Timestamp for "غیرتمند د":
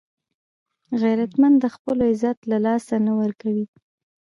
1.01-1.65